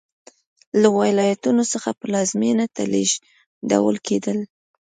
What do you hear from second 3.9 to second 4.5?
کېدل